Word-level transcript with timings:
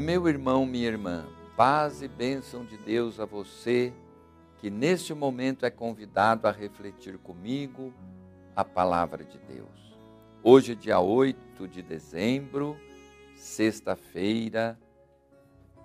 Meu 0.00 0.26
irmão, 0.26 0.64
minha 0.64 0.88
irmã, 0.88 1.26
paz 1.54 2.00
e 2.00 2.08
bênção 2.08 2.64
de 2.64 2.78
Deus 2.78 3.20
a 3.20 3.26
você 3.26 3.92
que 4.56 4.70
neste 4.70 5.12
momento 5.12 5.66
é 5.66 5.70
convidado 5.70 6.48
a 6.48 6.50
refletir 6.50 7.18
comigo 7.18 7.92
a 8.56 8.64
palavra 8.64 9.22
de 9.22 9.36
Deus. 9.40 9.94
Hoje, 10.42 10.74
dia 10.74 10.98
8 10.98 11.68
de 11.68 11.82
dezembro, 11.82 12.78
sexta-feira, 13.34 14.80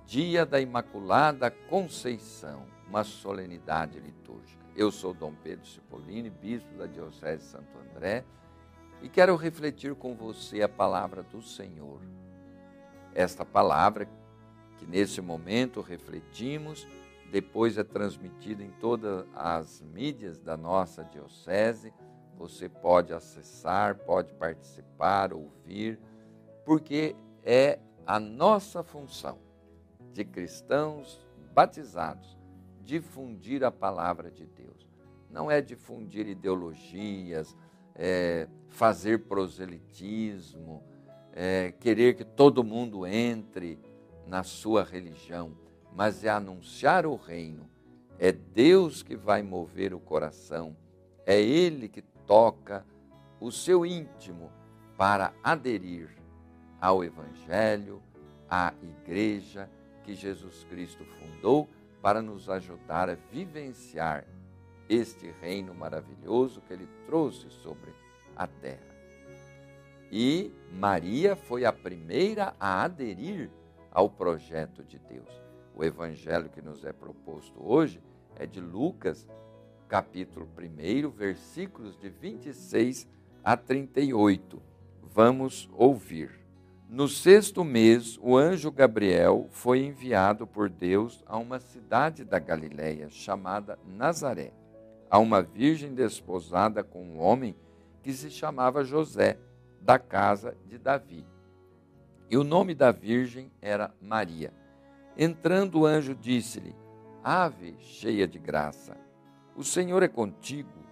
dia 0.05 0.45
da 0.45 0.61
Imaculada 0.61 1.51
Conceição, 1.51 2.63
uma 2.87 3.03
solenidade 3.03 3.99
litúrgica. 3.99 4.63
Eu 4.77 4.93
sou 4.93 5.13
Dom 5.13 5.33
Pedro 5.43 5.67
Cipollini, 5.67 6.29
bispo 6.29 6.73
da 6.77 6.85
Diocese 6.85 7.43
de 7.43 7.49
Santo 7.51 7.77
André, 7.91 8.23
e 9.01 9.09
quero 9.09 9.35
refletir 9.35 9.93
com 9.93 10.15
você 10.15 10.61
a 10.61 10.69
palavra 10.69 11.21
do 11.21 11.41
Senhor. 11.41 11.99
Esta 13.15 13.43
palavra 13.43 14.07
que 14.77 14.85
nesse 14.85 15.21
momento 15.21 15.81
refletimos, 15.81 16.87
depois 17.31 17.77
é 17.77 17.83
transmitida 17.83 18.61
em 18.61 18.69
todas 18.71 19.25
as 19.33 19.81
mídias 19.81 20.37
da 20.39 20.55
nossa 20.55 21.03
diocese. 21.03 21.93
Você 22.37 22.69
pode 22.69 23.13
acessar, 23.13 23.95
pode 23.95 24.33
participar, 24.33 25.33
ouvir, 25.33 25.97
porque 26.65 27.15
é 27.43 27.79
a 28.05 28.19
nossa 28.19 28.83
função 28.83 29.39
de 30.13 30.23
cristãos 30.23 31.25
batizados 31.53 32.35
difundir 32.85 33.63
a 33.63 33.71
palavra 33.71 34.29
de 34.29 34.45
Deus. 34.45 34.87
Não 35.29 35.49
é 35.49 35.59
difundir 35.59 36.27
ideologias, 36.27 37.57
é, 37.95 38.47
fazer 38.69 39.25
proselitismo, 39.25 40.83
é, 41.35 41.73
querer 41.79 42.15
que 42.15 42.23
todo 42.23 42.63
mundo 42.63 43.05
entre 43.05 43.77
na 44.25 44.41
sua 44.41 44.83
religião, 44.83 45.51
mas 45.93 46.23
é 46.23 46.29
anunciar 46.29 47.05
o 47.05 47.15
reino. 47.15 47.69
É 48.17 48.31
Deus 48.31 49.03
que 49.03 49.15
vai 49.15 49.43
mover 49.43 49.93
o 49.93 49.99
coração, 49.99 50.75
é 51.25 51.39
Ele 51.39 51.89
que 51.89 52.01
toca 52.01 52.85
o 53.39 53.51
seu 53.51 53.85
íntimo 53.85 54.49
para 54.97 55.33
aderir 55.43 56.09
ao 56.79 57.03
Evangelho, 57.03 58.01
à 58.49 58.73
igreja 58.81 59.69
que 60.03 60.15
Jesus 60.15 60.63
Cristo 60.69 61.03
fundou 61.03 61.67
para 62.01 62.21
nos 62.21 62.49
ajudar 62.49 63.09
a 63.09 63.17
vivenciar 63.31 64.25
este 64.87 65.31
reino 65.41 65.73
maravilhoso 65.73 66.61
que 66.61 66.73
ele 66.73 66.87
trouxe 67.07 67.49
sobre 67.49 67.91
a 68.35 68.45
terra. 68.45 68.94
E 70.17 70.49
Maria 70.71 71.35
foi 71.35 71.65
a 71.65 71.73
primeira 71.73 72.55
a 72.57 72.83
aderir 72.83 73.51
ao 73.91 74.09
projeto 74.09 74.81
de 74.81 74.97
Deus. 74.97 75.27
O 75.75 75.83
evangelho 75.83 76.47
que 76.47 76.61
nos 76.61 76.85
é 76.85 76.93
proposto 76.93 77.59
hoje 77.61 78.01
é 78.37 78.47
de 78.47 78.61
Lucas, 78.61 79.27
capítulo 79.89 80.47
1, 80.57 81.09
versículos 81.09 81.99
de 81.99 82.07
26 82.07 83.05
a 83.43 83.57
38. 83.57 84.61
Vamos 85.03 85.69
ouvir. 85.73 86.31
No 86.89 87.09
sexto 87.09 87.65
mês, 87.65 88.17
o 88.21 88.37
anjo 88.37 88.71
Gabriel 88.71 89.49
foi 89.51 89.83
enviado 89.83 90.47
por 90.47 90.69
Deus 90.69 91.25
a 91.27 91.37
uma 91.37 91.59
cidade 91.59 92.23
da 92.23 92.39
Galiléia 92.39 93.09
chamada 93.09 93.77
Nazaré, 93.85 94.53
a 95.09 95.19
uma 95.19 95.41
virgem 95.41 95.93
desposada 95.93 96.85
com 96.85 97.03
um 97.03 97.19
homem 97.19 97.53
que 98.01 98.13
se 98.13 98.31
chamava 98.31 98.85
José, 98.85 99.37
da 99.85 99.99
casa 99.99 100.57
de 100.65 100.79
Davi. 100.79 101.23
E 102.27 102.35
o 102.37 102.43
nome 102.43 102.73
da 102.73 102.91
virgem 102.91 103.51
era 103.61 103.93
Maria. 104.01 104.51
Entrando 105.15 105.81
o 105.81 105.85
anjo 105.85 106.15
disse-lhe: 106.15 106.75
Ave 107.23 107.75
cheia 107.79 108.27
de 108.27 108.39
graça, 108.39 108.97
o 109.55 109.63
Senhor 109.63 110.01
é 110.01 110.07
contigo. 110.07 110.83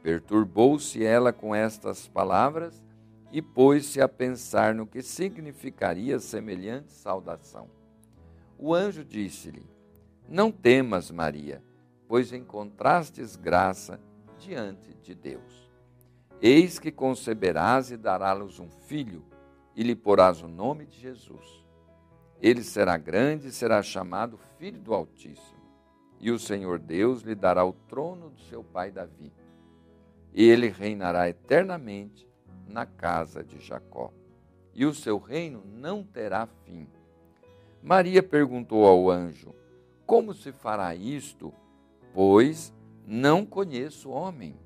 Perturbou-se 0.00 1.04
ela 1.04 1.32
com 1.32 1.54
estas 1.54 2.06
palavras 2.06 2.84
e 3.32 3.42
pôs-se 3.42 4.00
a 4.00 4.08
pensar 4.08 4.74
no 4.74 4.86
que 4.86 5.02
significaria 5.02 6.20
semelhante 6.20 6.92
saudação. 6.92 7.68
O 8.56 8.72
anjo 8.72 9.04
disse-lhe: 9.04 9.68
Não 10.28 10.52
temas, 10.52 11.10
Maria, 11.10 11.60
pois 12.06 12.32
encontrastes 12.32 13.34
graça 13.34 14.00
diante 14.38 14.94
de 15.02 15.16
Deus. 15.16 15.63
Eis 16.40 16.78
que 16.78 16.90
conceberás 16.90 17.90
e 17.90 17.96
darás 17.96 18.58
um 18.58 18.68
filho, 18.68 19.24
e 19.74 19.82
lhe 19.82 19.94
porás 19.94 20.42
o 20.42 20.48
nome 20.48 20.86
de 20.86 20.98
Jesus. 20.98 21.64
Ele 22.40 22.62
será 22.62 22.96
grande 22.96 23.48
e 23.48 23.52
será 23.52 23.82
chamado 23.82 24.38
Filho 24.58 24.80
do 24.80 24.94
Altíssimo. 24.94 25.64
E 26.20 26.30
o 26.30 26.38
Senhor 26.38 26.78
Deus 26.78 27.22
lhe 27.22 27.34
dará 27.34 27.64
o 27.64 27.72
trono 27.72 28.30
do 28.30 28.40
seu 28.42 28.62
pai 28.62 28.90
Davi. 28.90 29.32
E 30.32 30.44
ele 30.44 30.68
reinará 30.68 31.28
eternamente 31.28 32.28
na 32.68 32.86
casa 32.86 33.42
de 33.42 33.58
Jacó, 33.60 34.12
e 34.74 34.84
o 34.84 34.94
seu 34.94 35.18
reino 35.18 35.62
não 35.64 36.02
terá 36.02 36.46
fim. 36.46 36.88
Maria 37.82 38.22
perguntou 38.22 38.86
ao 38.86 39.10
anjo: 39.10 39.54
Como 40.06 40.34
se 40.34 40.50
fará 40.50 40.94
isto? 40.94 41.52
Pois 42.12 42.72
não 43.06 43.44
conheço 43.44 44.10
homem. 44.10 44.58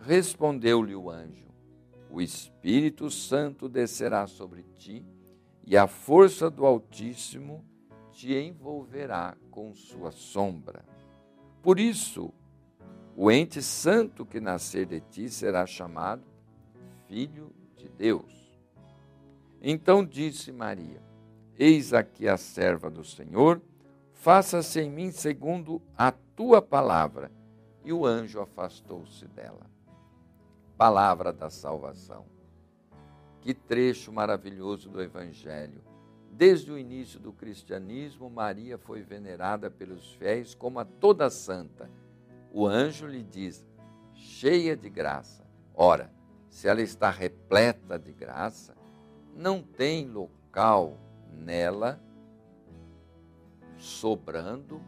Respondeu-lhe 0.00 0.94
o 0.94 1.10
anjo: 1.10 1.48
O 2.10 2.20
Espírito 2.20 3.10
Santo 3.10 3.68
descerá 3.68 4.26
sobre 4.26 4.62
ti, 4.74 5.04
e 5.64 5.76
a 5.76 5.86
força 5.86 6.50
do 6.50 6.64
Altíssimo 6.64 7.64
te 8.10 8.34
envolverá 8.34 9.36
com 9.50 9.74
sua 9.74 10.10
sombra. 10.10 10.84
Por 11.62 11.78
isso, 11.78 12.32
o 13.14 13.30
ente 13.30 13.62
santo 13.62 14.24
que 14.24 14.40
nascer 14.40 14.86
de 14.86 15.00
ti 15.00 15.28
será 15.28 15.66
chamado 15.66 16.24
Filho 17.06 17.52
de 17.76 17.88
Deus. 17.88 18.58
Então 19.60 20.04
disse 20.04 20.50
Maria: 20.50 21.02
Eis 21.58 21.92
aqui 21.92 22.26
a 22.26 22.38
serva 22.38 22.88
do 22.88 23.04
Senhor, 23.04 23.60
faça-se 24.14 24.80
em 24.80 24.90
mim 24.90 25.10
segundo 25.10 25.82
a 25.96 26.10
tua 26.10 26.62
palavra. 26.62 27.30
E 27.84 27.92
o 27.92 28.06
anjo 28.06 28.40
afastou-se 28.40 29.26
dela. 29.28 29.70
Palavra 30.80 31.30
da 31.30 31.50
salvação. 31.50 32.24
Que 33.42 33.52
trecho 33.52 34.10
maravilhoso 34.10 34.88
do 34.88 35.02
Evangelho. 35.02 35.82
Desde 36.32 36.72
o 36.72 36.78
início 36.78 37.20
do 37.20 37.34
cristianismo, 37.34 38.30
Maria 38.30 38.78
foi 38.78 39.02
venerada 39.02 39.70
pelos 39.70 40.14
fiéis 40.14 40.54
como 40.54 40.78
a 40.78 40.86
toda 40.86 41.28
santa. 41.28 41.90
O 42.50 42.66
anjo 42.66 43.06
lhe 43.06 43.22
diz: 43.22 43.62
cheia 44.14 44.74
de 44.74 44.88
graça. 44.88 45.44
Ora, 45.74 46.10
se 46.48 46.66
ela 46.66 46.80
está 46.80 47.10
repleta 47.10 47.98
de 47.98 48.12
graça, 48.12 48.74
não 49.36 49.62
tem 49.62 50.08
local 50.08 50.96
nela 51.30 52.00
sobrando 53.76 54.80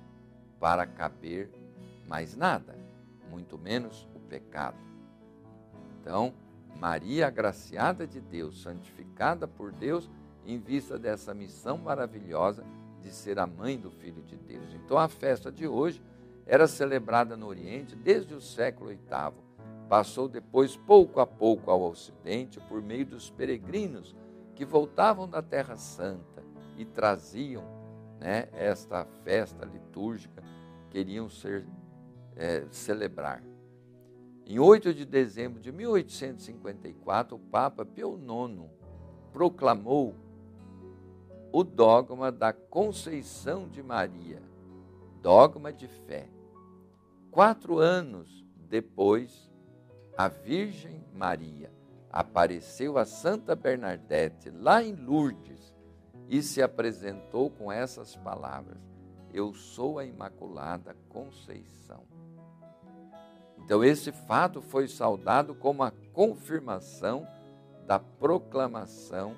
para 0.58 0.86
caber 0.86 1.50
mais 2.08 2.34
nada, 2.34 2.78
muito 3.30 3.58
menos 3.58 4.08
o 4.14 4.20
pecado. 4.20 4.91
Então, 6.02 6.34
Maria, 6.78 7.28
agraciada 7.28 8.06
de 8.06 8.20
Deus, 8.20 8.60
santificada 8.60 9.46
por 9.46 9.70
Deus, 9.70 10.10
em 10.44 10.58
vista 10.58 10.98
dessa 10.98 11.32
missão 11.32 11.78
maravilhosa 11.78 12.64
de 13.00 13.12
ser 13.12 13.38
a 13.38 13.46
mãe 13.46 13.78
do 13.78 13.90
Filho 13.90 14.22
de 14.22 14.36
Deus. 14.36 14.74
Então, 14.74 14.98
a 14.98 15.08
festa 15.08 15.50
de 15.50 15.66
hoje 15.66 16.02
era 16.44 16.66
celebrada 16.66 17.36
no 17.36 17.46
Oriente 17.46 17.94
desde 17.94 18.34
o 18.34 18.40
século 18.40 18.90
VIII 18.90 19.52
Passou 19.92 20.26
depois, 20.26 20.74
pouco 20.74 21.20
a 21.20 21.26
pouco, 21.26 21.70
ao 21.70 21.82
Ocidente, 21.82 22.58
por 22.60 22.80
meio 22.80 23.04
dos 23.04 23.28
peregrinos 23.28 24.16
que 24.54 24.64
voltavam 24.64 25.28
da 25.28 25.42
Terra 25.42 25.76
Santa 25.76 26.42
e 26.78 26.84
traziam 26.86 27.62
né, 28.18 28.48
esta 28.54 29.04
festa 29.22 29.66
litúrgica, 29.66 30.42
queriam 30.90 31.28
ser, 31.28 31.66
é, 32.34 32.64
celebrar. 32.70 33.42
Em 34.46 34.58
8 34.58 34.92
de 34.92 35.04
dezembro 35.04 35.60
de 35.60 35.70
1854, 35.70 37.36
o 37.36 37.38
Papa 37.38 37.84
Pio 37.84 38.16
IX 38.16 38.68
proclamou 39.32 40.14
o 41.52 41.62
dogma 41.62 42.32
da 42.32 42.52
Conceição 42.52 43.68
de 43.68 43.82
Maria, 43.82 44.42
dogma 45.20 45.72
de 45.72 45.86
fé. 45.86 46.28
Quatro 47.30 47.78
anos 47.78 48.44
depois, 48.68 49.50
a 50.16 50.28
Virgem 50.28 51.04
Maria 51.14 51.72
apareceu 52.10 52.98
a 52.98 53.04
Santa 53.04 53.54
Bernadette 53.54 54.50
lá 54.50 54.82
em 54.82 54.94
Lourdes 54.94 55.74
e 56.28 56.42
se 56.42 56.62
apresentou 56.62 57.50
com 57.50 57.70
essas 57.70 58.16
palavras: 58.16 58.78
Eu 59.32 59.52
sou 59.54 59.98
a 59.98 60.04
Imaculada 60.04 60.96
Conceição. 61.08 62.11
Então, 63.64 63.84
esse 63.84 64.10
fato 64.12 64.60
foi 64.60 64.88
saudado 64.88 65.54
como 65.54 65.82
a 65.82 65.92
confirmação 66.12 67.26
da 67.86 67.98
proclamação 67.98 69.36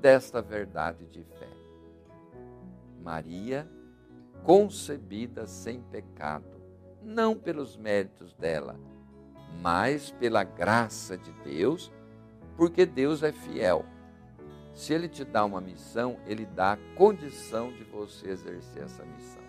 desta 0.00 0.42
verdade 0.42 1.06
de 1.06 1.22
fé. 1.22 1.48
Maria, 3.02 3.68
concebida 4.44 5.46
sem 5.46 5.80
pecado, 5.80 6.60
não 7.02 7.34
pelos 7.34 7.76
méritos 7.76 8.34
dela, 8.34 8.78
mas 9.60 10.10
pela 10.12 10.44
graça 10.44 11.16
de 11.16 11.32
Deus, 11.44 11.92
porque 12.56 12.84
Deus 12.84 13.22
é 13.22 13.32
fiel. 13.32 13.84
Se 14.74 14.92
Ele 14.92 15.08
te 15.08 15.24
dá 15.24 15.44
uma 15.44 15.60
missão, 15.60 16.18
Ele 16.26 16.46
dá 16.46 16.72
a 16.72 16.78
condição 16.96 17.72
de 17.72 17.84
você 17.84 18.28
exercer 18.28 18.84
essa 18.84 19.04
missão. 19.04 19.42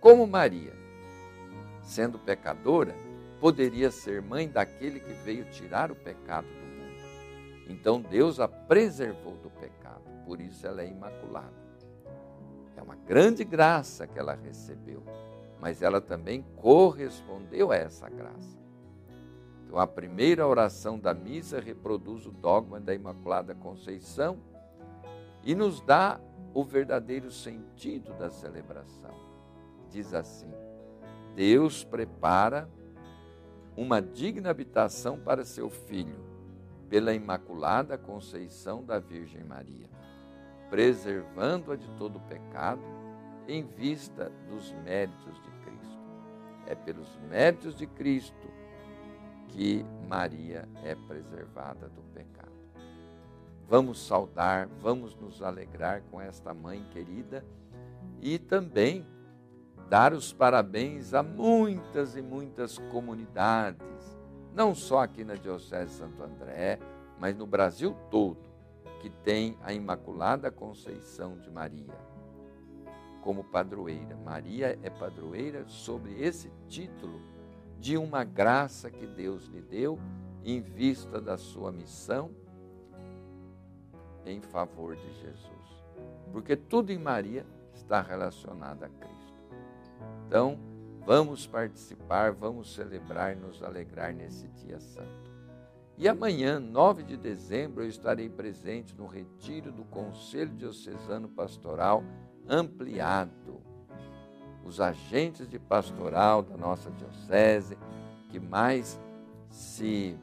Como 0.00 0.26
Maria, 0.26 0.72
sendo 1.82 2.18
pecadora, 2.18 2.94
poderia 3.40 3.90
ser 3.90 4.22
mãe 4.22 4.48
daquele 4.48 5.00
que 5.00 5.12
veio 5.12 5.44
tirar 5.50 5.90
o 5.90 5.96
pecado 5.96 6.46
do 6.46 6.66
mundo. 6.66 7.68
Então 7.68 8.00
Deus 8.00 8.40
a 8.40 8.48
preservou 8.48 9.36
do 9.36 9.50
pecado, 9.50 10.02
por 10.24 10.40
isso 10.40 10.66
ela 10.66 10.82
é 10.82 10.88
imaculada. 10.88 11.66
É 12.76 12.82
uma 12.82 12.96
grande 12.96 13.44
graça 13.44 14.06
que 14.06 14.18
ela 14.18 14.34
recebeu, 14.34 15.02
mas 15.60 15.82
ela 15.82 16.00
também 16.00 16.44
correspondeu 16.56 17.72
a 17.72 17.76
essa 17.76 18.08
graça. 18.08 18.56
Então, 19.64 19.80
a 19.80 19.86
primeira 19.86 20.46
oração 20.46 20.98
da 20.98 21.12
missa 21.12 21.60
reproduz 21.60 22.24
o 22.24 22.30
dogma 22.30 22.78
da 22.78 22.94
Imaculada 22.94 23.54
Conceição 23.54 24.38
e 25.42 25.54
nos 25.54 25.80
dá 25.80 26.20
o 26.54 26.64
verdadeiro 26.64 27.30
sentido 27.30 28.12
da 28.14 28.30
celebração. 28.30 29.14
Diz 29.90 30.14
assim: 30.14 30.50
Deus 31.34 31.82
prepara 31.84 32.68
uma 33.76 34.00
digna 34.00 34.50
habitação 34.50 35.18
para 35.18 35.44
seu 35.44 35.68
filho, 35.68 36.18
pela 36.88 37.12
Imaculada 37.12 37.98
Conceição 37.98 38.82
da 38.82 38.98
Virgem 38.98 39.44
Maria, 39.44 39.88
preservando-a 40.70 41.76
de 41.76 41.88
todo 41.98 42.20
pecado, 42.20 42.82
em 43.46 43.64
vista 43.64 44.32
dos 44.48 44.72
méritos 44.84 45.40
de 45.42 45.50
Cristo. 45.62 45.98
É 46.66 46.74
pelos 46.74 47.16
méritos 47.28 47.76
de 47.76 47.86
Cristo 47.86 48.48
que 49.48 49.84
Maria 50.08 50.68
é 50.82 50.94
preservada 50.94 51.88
do 51.88 52.02
pecado. 52.12 52.46
Vamos 53.68 54.04
saudar, 54.04 54.68
vamos 54.80 55.14
nos 55.16 55.42
alegrar 55.42 56.02
com 56.10 56.20
esta 56.20 56.54
mãe 56.54 56.84
querida 56.92 57.44
e 58.20 58.38
também 58.38 59.04
dar 59.88 60.12
os 60.12 60.32
parabéns 60.32 61.14
a 61.14 61.22
muitas 61.22 62.16
e 62.16 62.22
muitas 62.22 62.78
comunidades, 62.90 64.18
não 64.54 64.74
só 64.74 65.00
aqui 65.00 65.24
na 65.24 65.34
Diocese 65.34 65.92
de 65.92 65.96
Santo 65.98 66.22
André, 66.22 66.78
mas 67.18 67.36
no 67.36 67.46
Brasil 67.46 67.96
todo, 68.10 68.38
que 69.00 69.10
tem 69.10 69.56
a 69.62 69.72
Imaculada 69.72 70.50
Conceição 70.50 71.38
de 71.38 71.50
Maria 71.50 71.94
como 73.26 73.42
padroeira. 73.42 74.16
Maria 74.24 74.78
é 74.84 74.88
padroeira 74.88 75.66
sobre 75.66 76.22
esse 76.22 76.48
título 76.68 77.20
de 77.80 77.96
uma 77.96 78.22
graça 78.22 78.88
que 78.88 79.04
Deus 79.04 79.46
lhe 79.46 79.60
deu 79.60 79.98
em 80.44 80.60
vista 80.60 81.20
da 81.20 81.36
sua 81.36 81.72
missão 81.72 82.30
em 84.24 84.40
favor 84.40 84.94
de 84.94 85.12
Jesus. 85.14 85.84
Porque 86.32 86.54
tudo 86.54 86.92
em 86.92 86.98
Maria 86.98 87.44
está 87.74 88.00
relacionado 88.00 88.84
a 88.84 88.88
Cristo. 88.88 89.25
Então, 90.26 90.58
vamos 91.04 91.46
participar, 91.46 92.32
vamos 92.32 92.74
celebrar, 92.74 93.36
nos 93.36 93.62
alegrar 93.62 94.12
nesse 94.12 94.48
dia 94.48 94.80
santo. 94.80 95.26
E 95.98 96.06
amanhã, 96.08 96.60
9 96.60 97.04
de 97.04 97.16
dezembro, 97.16 97.82
eu 97.82 97.88
estarei 97.88 98.28
presente 98.28 98.94
no 98.94 99.06
retiro 99.06 99.72
do 99.72 99.84
Conselho 99.84 100.52
Diocesano 100.52 101.28
Pastoral 101.28 102.04
ampliado. 102.48 103.62
Os 104.64 104.80
agentes 104.80 105.48
de 105.48 105.58
pastoral 105.58 106.42
da 106.42 106.56
nossa 106.56 106.90
diocese 106.90 107.78
que 108.28 108.40
mais 108.40 109.00
se 109.48 110.18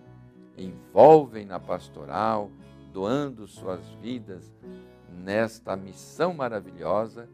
envolvem 0.57 1.45
na 1.45 1.59
pastoral, 1.59 2.51
doando 2.91 3.47
suas 3.47 3.83
vidas 4.01 4.53
nesta 5.09 5.75
missão 5.75 6.33
maravilhosa 6.33 7.27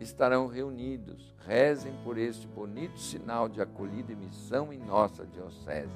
estarão 0.00 0.46
reunidos. 0.46 1.34
Rezem 1.46 1.94
por 2.04 2.18
este 2.18 2.46
bonito 2.46 2.98
sinal 2.98 3.48
de 3.48 3.60
acolhida 3.60 4.12
e 4.12 4.16
missão 4.16 4.72
em 4.72 4.78
nossa 4.78 5.24
diocese. 5.26 5.92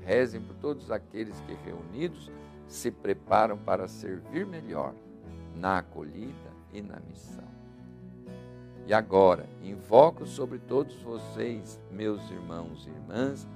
Rezem 0.00 0.40
por 0.40 0.54
todos 0.56 0.90
aqueles 0.90 1.40
que 1.40 1.54
reunidos 1.54 2.30
se 2.66 2.90
preparam 2.90 3.56
para 3.56 3.88
servir 3.88 4.46
melhor 4.46 4.94
na 5.54 5.78
acolhida 5.78 6.50
e 6.72 6.82
na 6.82 6.98
missão. 7.00 7.52
E 8.86 8.92
agora, 8.92 9.48
invoco 9.62 10.26
sobre 10.26 10.58
todos 10.58 10.94
vocês, 11.02 11.80
meus 11.90 12.28
irmãos 12.30 12.84
e 12.86 12.90
irmãs, 12.90 13.46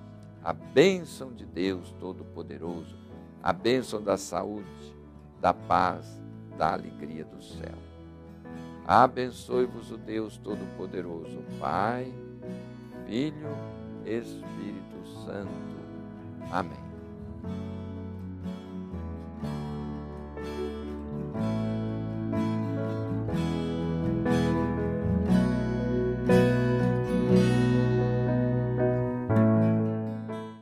a 0.42 0.52
bênção 0.52 1.32
de 1.32 1.44
Deus 1.44 1.90
Todo-Poderoso, 1.98 2.96
a 3.42 3.52
bênção 3.52 4.00
da 4.00 4.16
saúde, 4.16 4.94
da 5.40 5.52
paz, 5.52 6.20
da 6.56 6.72
alegria 6.72 7.24
do 7.24 7.42
céu. 7.42 7.95
Abençoe-vos 8.86 9.90
o 9.90 9.96
Deus 9.96 10.38
Todo-Poderoso, 10.38 11.42
Pai, 11.58 12.12
Filho, 13.06 13.56
Espírito 14.04 15.04
Santo. 15.24 15.50
Amém. 16.52 16.85